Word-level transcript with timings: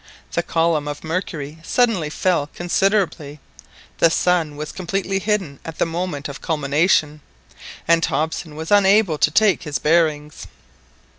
The 0.31 0.41
column 0.41 0.87
of 0.87 1.03
mercury 1.03 1.59
suddenly 1.61 2.09
fell 2.09 2.47
considerably, 2.55 3.39
the 3.99 4.09
sun 4.09 4.55
was 4.55 4.71
completely 4.71 5.19
hidden 5.19 5.59
at 5.63 5.77
the 5.77 5.85
moment 5.85 6.27
of 6.27 6.41
culmination, 6.41 7.21
and 7.87 8.03
Hobson 8.03 8.55
was 8.55 8.71
unable 8.71 9.19
to 9.19 9.29
take 9.29 9.61
his 9.61 9.77
bearings. 9.77 10.47